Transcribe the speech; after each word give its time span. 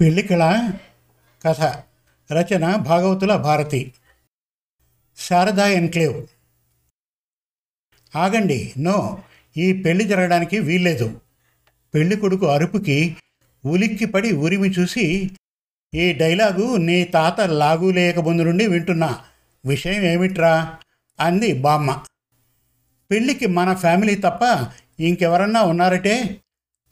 పెళ్ళికళ 0.00 0.70
కథ 1.46 1.60
రచన 2.32 2.76
భాగవతుల 2.76 3.36
భారతి. 3.36 3.92
శారదా 5.16 5.66
ఎన్క్లేవ్. 5.66 6.26
ఆగండి 8.16 8.72
నో 8.78 9.22
ఈ 9.56 9.72
పెళ్ళి 9.72 10.04
జరగడానికి 10.04 10.58
వీల్లేదు. 10.58 11.20
పెళ్ళి 11.94 12.16
కొడుకు 12.16 12.46
అరుపుకి 12.46 13.16
ఉలిక్కిపడి 13.64 14.32
ఉరిమి 14.32 14.68
చూసి 14.68 15.30
ఈ 15.94 16.12
డైలాగు 16.12 16.76
నీ 16.76 17.04
తాత 17.04 17.40
లాగు 17.40 17.90
లేకముందు 17.90 18.42
నుండి 18.42 18.66
వింటున్నా. 18.66 19.24
విషయం 19.66 20.02
ఏమిట్రా? 20.02 20.78
అంది 21.20 21.52
బామ్మ. 21.52 22.04
పెళ్ళికి 23.10 23.46
మన 23.46 23.74
ఫ్యామిలీ 23.74 24.14
తప్ప 24.14 24.72
ఇంకెవరన్నా 25.00 25.62
ఉన్నారటే? 25.62 26.40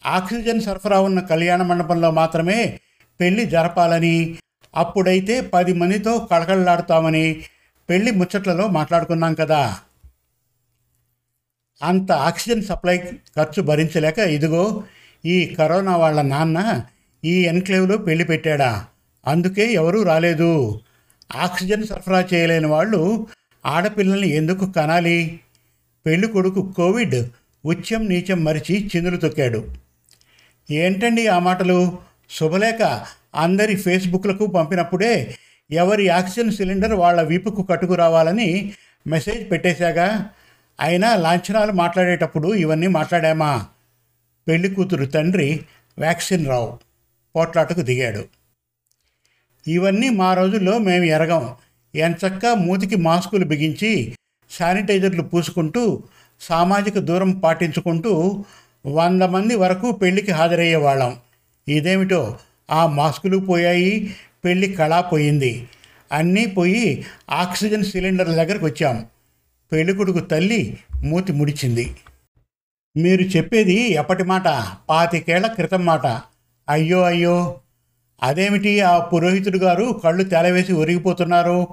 ఆక్సిజన్ 0.06 0.60
సరఫరా 0.60 1.00
ఉన్న 1.00 1.20
కళ్యాణ 1.20 1.62
మండపంలో 1.62 2.10
మాత్రమే 2.10 2.80
పెళ్ళి 3.22 3.46
జరపాలని 3.46 4.38
అప్పుడైతే 4.76 5.40
పది 5.40 5.72
మందితో 5.72 6.18
కళకళలాడుతామని 6.18 7.44
పెళ్ళి 7.90 8.10
ముచ్చట్లలో 8.10 8.68
మాట్లాడుకున్నాం 8.68 9.34
కదా. 9.34 9.76
అంత 11.82 12.12
ఆక్సిజన్ 12.12 12.62
సప్లై 12.62 12.98
ఖర్చు 13.36 13.62
భరించలేక 13.62 14.18
ఇదిగో 14.18 14.84
ఈ 15.24 15.54
కరోనా 15.58 15.96
వాళ్ళ 15.96 16.22
నాన్న 16.22 16.84
ఈ 17.24 17.46
ఎన్క్లేవ్లో 17.46 17.96
పెళ్ళి 17.96 18.24
పెట్టాడా. 18.24 18.86
అందుకే 19.26 19.72
ఎవరూ 19.72 20.02
రాలేదు. 20.02 20.80
ఆక్సిజన్ 21.36 21.84
సరఫరా 21.84 22.28
చేయలేని 22.34 22.66
వాళ్ళు 22.66 23.26
ఆడపిల్లల్ని 23.66 24.28
ఎందుకు 24.28 24.70
కనాలి? 24.70 25.40
పెళ్ళి 26.06 26.28
కొడుకు 26.28 26.72
కోవిడ్ 26.76 27.14
ఉచ్యం 27.64 28.08
నీచం 28.08 28.44
మరిచి 28.44 28.90
చిందులు 28.96 29.16
తొక్కాడు. 29.16 29.74
ఏంటండి 30.70 31.26
ఆ 31.26 31.38
మాటలు? 31.38 32.11
శుభలేఖ. 32.32 33.04
అందరి 33.34 33.76
ఫేస్బుక్లకు 33.76 34.46
పంపినప్పుడే 34.46 35.36
ఎవరి 35.70 36.08
ఆక్సిజన్ 36.08 36.52
సిలిండర్ 36.52 36.92
వాళ్ళ 36.92 37.22
వీపుకు 37.22 37.62
కట్టుకురావాలని 37.62 38.72
మెసేజ్ 39.06 39.50
పెట్టేశాగా. 39.50 40.30
అయినా 40.80 41.16
లాంఛనాలు 41.16 41.72
మాట్లాడేటప్పుడు 41.72 42.54
ఇవన్నీ 42.54 42.86
మాట్లాడామా? 42.86 43.66
పెళ్ళి 44.48 44.74
కూతురు 44.74 45.04
తండ్రి 45.04 45.60
వ్యాక్సిన్ 45.98 46.46
రావు 46.46 46.78
పోట్లాటకు 47.36 47.80
దిగాడు. 47.80 48.24
ఇవన్నీ 49.68 50.08
మా 50.08 50.34
రోజుల్లో 50.34 50.78
మేము 50.78 51.04
ఎరగం. 51.04 51.54
ఎంచక్క 51.94 52.46
మూతికి 52.46 52.96
మాస్కులు 52.96 53.44
బిగించి 53.44 54.16
శానిటైజర్లు 54.50 55.22
పూసుకుంటూ 55.22 56.02
సామాజిక 56.40 56.98
దూరం 56.98 57.30
పాటించుకుంటూ 57.30 58.44
వంద 58.86 59.22
మంది 59.22 59.54
వరకు 59.54 59.92
పెళ్ళికి 59.92 60.32
హాజరయ్యేవాళ్ళం. 60.32 61.16
ఇదేమిటో? 61.68 62.38
ఆ 62.70 62.86
మాస్కులు 62.86 63.38
పోయాయి 63.38 64.14
పెళ్ళి 64.44 64.72
కళా 64.72 65.00
పోయింది. 65.00 65.68
అన్నీ 66.12 66.46
పోయి 66.46 67.04
ఆక్సిజన్ 67.30 67.84
సిలిండర్ల 67.84 68.34
దగ్గరకు 68.34 68.66
వచ్చాం. 68.66 69.06
పెళ్ళికొడుకు 69.72 70.18
తల్లి 70.18 70.78
మూతి 71.04 71.32
ముడిచింది. 71.32 71.96
మీరు 72.96 73.22
చెప్పేది 73.22 73.92
ఎప్పటి 73.92 74.24
మాట? 74.24 74.48
పాతికేళ్ళ 74.88 75.46
క్రితం 75.46 75.84
మాట. 75.84 76.06
అయ్యో 76.68 77.02
అయ్యో! 77.02 77.60
అదేమిటి 78.22 78.80
ఆ 78.80 78.98
పురోహితుడు 78.98 79.58
గారు 79.58 80.00
కళ్ళు 80.04 80.24
తెలవేసి 80.24 80.72
ఒరిగిపోతున్నారు? 80.72 81.68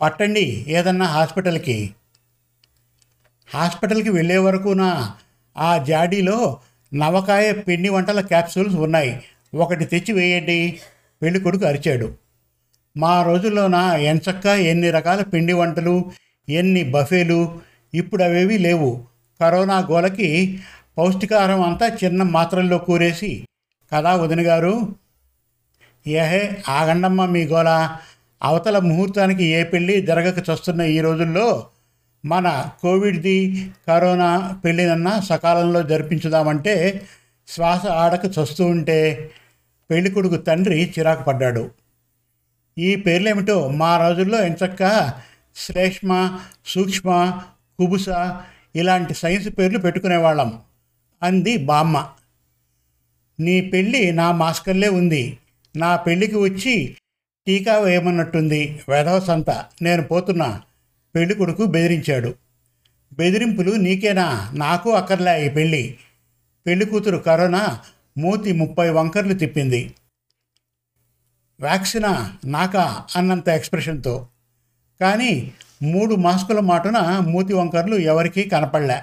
పట్టండి 0.00 0.64
ఏదన్నా 0.68 1.06
హాస్పిటల్కి. 1.06 1.90
హాస్పిటల్కి 3.48 4.10
వెళ్ళే 4.10 4.38
వరకునా 4.38 5.14
ఆ 5.56 5.78
జాడీలో 5.78 6.60
నవకాయ 6.94 7.52
పిండి 7.52 7.88
వంటల 7.88 8.20
క్యాప్సూల్స్ 8.20 8.76
ఉన్నాయి. 8.76 9.22
ఒకటి 9.54 9.84
తెచ్చి 9.84 10.12
వేయండి. 10.12 10.80
పెళ్ళి 11.22 11.40
కొడుకు 11.40 11.64
అరిచాడు. 11.64 12.14
మా 12.96 13.22
రోజుల్లోన 13.22 13.74
ఎంచక్క 14.00 14.46
ఎన్ని 14.46 14.90
రకాల 14.90 15.22
పిండి 15.22 15.52
వంటలు 15.52 16.10
ఎన్ని 16.48 16.84
బఫేలు 16.84 17.60
ఇప్పుడు 17.94 18.22
అవేవి 18.22 18.58
లేవు. 18.58 19.04
కరోనా 19.40 19.78
గోలకి 19.78 20.60
పౌష్టికాహారం 20.98 21.62
అంతా 21.62 21.96
చిన్న 22.04 22.22
మాత్రల్లో 22.22 22.78
కూరేసి. 22.78 23.46
కదా 23.94 24.14
వదిన 24.14 24.46
గారు? 24.46 24.96
ఏహే 26.06 26.62
ఆగండమ్మ 26.68 27.24
మీ 27.24 27.44
గోల. 27.44 27.96
అవతల 28.42 28.78
ముహూర్తానికి 28.78 29.44
ఏ 29.44 29.64
పెళ్ళి 29.64 30.02
జరగక 30.02 30.48
చస్తున్న 30.48 30.82
ఈ 30.82 31.00
రోజుల్లో? 31.00 31.66
మన 32.24 32.70
కోవిడ్ది 32.82 33.70
కరోనా 33.88 34.60
పెళ్ళినన్నా 34.64 35.20
సకాలంలో 35.20 35.82
జరిపించుదామంటే 35.82 37.02
శ్వాస 37.48 37.86
ఆడక 37.86 38.20
చస్తూ 38.38 38.66
ఉంటే 38.66 39.30
పెళ్ళికొడుకు 39.90 40.36
తండ్రి 40.36 40.94
చిరాకు 40.98 41.22
పడ్డాడు. 41.22 41.70
ఈ 42.78 42.96
పేర్లేమిటో 42.96 43.68
మా 43.68 44.08
రోజుల్లో 44.08 44.44
ఎంచక్క 44.44 45.12
శ్లేష్మ 45.56 46.38
సూక్ష్మ 46.66 47.40
కుబుస 47.78 48.06
ఇలాంటి 48.76 49.14
సైన్స్ 49.14 49.48
పేర్లు 49.58 49.78
పెట్టుకునేవాళ్ళం 49.78 50.60
అంది 51.22 51.56
బామ్మ. 51.56 52.08
నీ 53.40 53.60
పెళ్ళి 53.60 54.12
నా 54.12 54.32
మాస్కల్లే 54.32 54.88
ఉంది. 54.88 55.38
నా 55.76 55.96
పెళ్ళికి 55.96 56.36
వచ్చి 56.36 56.96
టీకా 57.46 57.78
వేయమన్నట్టుంది 57.78 58.82
వెధవ 58.88 59.20
సంత. 59.20 59.64
నేను 59.82 60.02
పోతున్నా. 60.02 60.62
పెళ్ళి 61.14 61.34
కొడుకు 61.34 61.64
బెదిరించాడు. 61.64 62.34
బెదిరింపులు 63.12 63.72
నీకేనా? 63.72 64.50
నాకు 64.54 64.90
అక్కర్లే 64.90 65.46
ఈ 65.46 65.48
పెళ్ళి. 65.48 65.96
పెళ్ళి 66.66 66.86
కూతురు 66.86 67.16
కరోనా 67.16 67.80
మూతి 68.18 68.52
ముప్పై 68.52 68.90
వంకర్లు 68.90 69.34
తిప్పింది. 69.34 69.94
వ్యాక్సినా 71.60 72.32
నాకా? 72.44 73.04
అన్నంత 73.16 73.48
ఎక్స్ప్రెషన్తో. 73.48 74.26
కానీ 75.00 75.52
మూడు 75.82 76.14
మాస్కుల 76.14 76.60
మాటున 76.60 77.18
మూతి 77.18 77.52
వంకర్లు 77.52 77.96
ఎవరికీ 77.96 78.42
కనపడలే. 78.42 79.02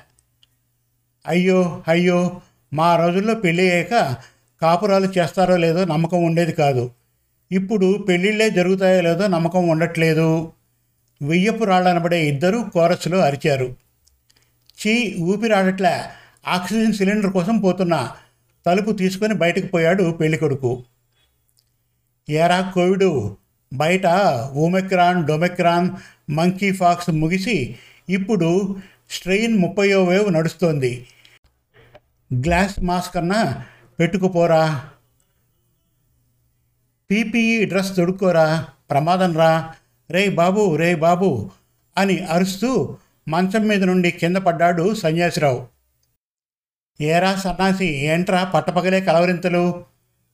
అయ్యో 1.28 1.84
అయ్యో 1.88 2.42
మా 2.74 2.96
రోజుల్లో 2.96 3.34
పెళ్ళి 3.36 3.72
అయ్యాక 3.72 4.16
కాపురాలు 4.62 5.06
చేస్తారో 5.06 5.58
లేదో 5.58 5.86
నమ్మకం 5.86 6.24
ఉండేది 6.24 6.52
కాదు. 6.52 6.92
ఇప్పుడు 7.52 8.06
పెళ్ళిళ్ళే 8.10 8.50
జరుగుతాయో 8.50 9.02
లేదో 9.02 9.28
నమ్మకం 9.28 9.68
ఉండట్లేదు. 9.68 10.52
వెయ్యపు 11.22 11.64
రాళ్ళనబడే 11.64 12.26
ఇద్దరు 12.28 12.66
కోరస్లో 12.74 13.18
అరిచారు. 13.18 13.76
చీ 14.80 15.16
ఊపిరాడట్లే. 15.20 16.02
ఆక్సిజన్ 16.48 16.94
సిలిండర్ 16.94 17.34
కోసం 17.34 17.58
పోతున్నా. 17.58 18.16
తలుపు 18.66 18.92
తీసుకొని 18.92 19.34
బయటకు 19.34 19.68
పోయాడు 19.68 20.12
పెళ్ళికొడుకు. 20.12 20.84
ఏరా 22.30 22.72
కోవిడు? 22.74 23.38
బయట 23.74 24.08
ఓమెక్రాన్ 24.54 25.28
డొమెక్రాన్ 25.28 25.90
మంకీ 26.32 26.72
ఫాక్స్ 26.72 27.10
ముగిసి 27.10 27.76
ఇప్పుడు 28.10 28.76
స్ట్రెయిన్ 29.10 29.60
ముప్పయో 29.60 30.04
వేవ్ 30.04 30.34
నడుస్తోంది. 30.34 31.08
గ్లాస్ 32.34 32.80
మాస్క్ 32.80 33.18
అన్నా 33.18 33.66
పెట్టుకుపోరా. 34.00 34.90
PPE 37.12 37.66
dress 37.66 37.96
తొడుక్కోరా. 37.96 38.68
ప్రమాదం 38.90 39.38
రా. 39.38 39.74
రే 40.12 40.30
బాబు 40.30 40.76
రే 40.76 40.96
బాబు 40.96 41.52
అని 41.98 42.20
అరుస్తూ 42.26 42.98
మంచం 43.28 43.68
మీద 43.68 43.84
నుండి 43.84 44.12
కింద 44.12 44.38
పడ్డాడు 44.38 44.94
సన్యాసిరావు. 44.94 45.68
ఏరా 47.02 47.36
సన్నాసి 47.36 47.86
ఏంట్రా 47.86 48.44
పట్టపగలే 48.44 49.02
కలవరింతలు? 49.02 49.86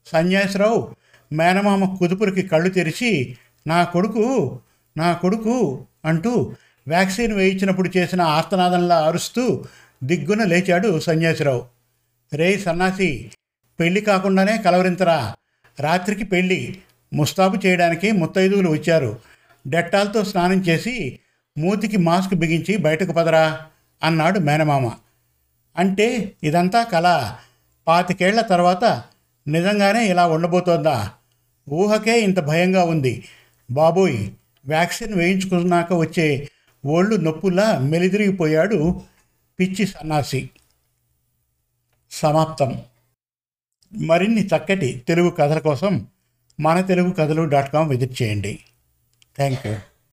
సన్యాసిరావు 0.06 0.94
మేనమామ 1.32 1.96
కుదుపురికి 1.96 2.42
కళ్ళు 2.42 2.68
తెరిచి 2.68 3.36
నా 3.66 3.84
కొడుకు 3.84 4.60
నా 4.96 5.12
కొడుకు 5.12 5.86
అంటూ 6.04 6.54
వ్యాక్సిన్ 6.88 7.32
వేయించినప్పుడు 7.32 7.90
చేసిన 7.96 8.22
ఆర్తనాదంలా 8.22 8.98
అరుస్తూ 9.06 9.64
దిగ్గున 10.04 10.44
లేచాడు 10.44 11.00
సన్యాసిరావు. 11.00 11.64
రే 12.34 12.58
సన్నాసి 12.58 13.30
పెళ్ళి 13.80 14.00
కాకుండానే 14.00 14.56
కలవరింతరా? 14.58 15.34
రాత్రికి 15.80 16.24
పెళ్ళి 16.24 16.78
ముస్తాబు 17.12 17.66
చేయడానికి 17.66 18.12
ముత్తైదువులు 18.12 18.68
వచ్చారు. 18.68 19.35
డెట్టాల్తో 19.66 20.24
స్నానం 20.24 20.60
చేసి 20.60 21.18
మూతికి 21.58 21.96
మాస్క్ 21.96 22.34
బిగించి 22.34 22.76
బయటకు 22.76 23.12
పదరా 23.12 23.66
అన్నాడు 24.02 24.38
మేనమామ. 24.38 24.90
అంటే 25.76 26.32
ఇదంతా 26.42 26.82
కళ 26.82 27.34
పాతికేళ్ళ 27.86 28.40
తర్వాత 28.40 29.02
నిజంగానే 29.48 30.06
ఇలా 30.06 30.26
ఉండబోతోందా? 30.26 31.12
ఊహకే 31.70 32.20
ఇంత 32.20 32.40
భయంగా 32.40 32.84
ఉంది. 32.84 33.24
బాబోయ్ 33.70 34.30
వ్యాక్సిన్ 34.66 35.14
వేయించుకున్నాక 35.14 35.92
వచ్చే 35.92 36.48
ఒళ్ళు 36.86 37.16
నొప్పులా 37.16 37.78
మెలిదిరిగిపోయాడు 37.78 39.00
పిచ్చి 39.60 39.86
సన్నాసి. 39.86 40.50
సమాప్తం. 42.10 42.82
మరిన్ని 43.94 44.46
చక్కటి 44.46 45.04
తెలుగు 45.08 45.30
కథల 45.30 45.58
కోసం 45.58 46.06
మన 46.60 46.80
తెలుగు 46.80 47.10
కథలు 47.10 47.44
డాట్ 47.44 47.72
కామ్ 47.72 47.90
విజిట్ 47.90 48.22
చేయండి. 48.22 48.58
Thank 49.36 49.64
you. 49.66 49.76